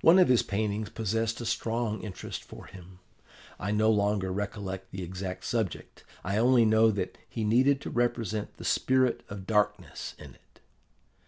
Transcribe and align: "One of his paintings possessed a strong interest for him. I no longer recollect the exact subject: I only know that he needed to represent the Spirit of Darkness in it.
"One 0.00 0.20
of 0.20 0.28
his 0.28 0.44
paintings 0.44 0.90
possessed 0.90 1.40
a 1.40 1.44
strong 1.44 2.02
interest 2.04 2.44
for 2.44 2.66
him. 2.66 3.00
I 3.58 3.72
no 3.72 3.90
longer 3.90 4.30
recollect 4.32 4.92
the 4.92 5.02
exact 5.02 5.44
subject: 5.44 6.04
I 6.22 6.36
only 6.36 6.64
know 6.64 6.92
that 6.92 7.18
he 7.28 7.42
needed 7.42 7.80
to 7.80 7.90
represent 7.90 8.58
the 8.58 8.64
Spirit 8.64 9.24
of 9.28 9.48
Darkness 9.48 10.14
in 10.20 10.34
it. 10.36 10.60